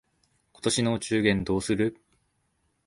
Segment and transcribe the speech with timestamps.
[0.53, 2.01] 今年のお中元どうする？